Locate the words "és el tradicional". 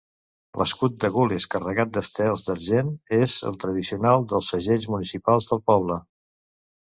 3.19-4.27